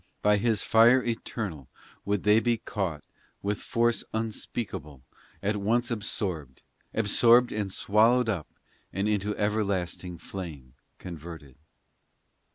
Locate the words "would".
2.05-2.23